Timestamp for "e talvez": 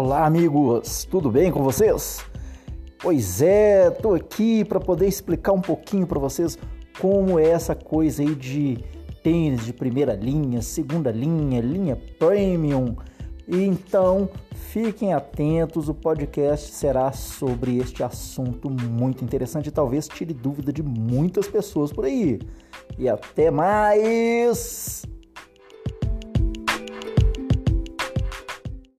19.66-20.06